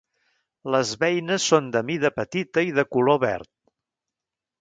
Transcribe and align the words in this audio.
Les 0.75 0.93
beines 1.03 1.45
són 1.51 1.67
de 1.75 1.83
mida 1.89 2.11
petita 2.15 2.63
i 2.69 2.73
de 2.79 2.87
color 2.97 3.21
verd. 3.25 3.51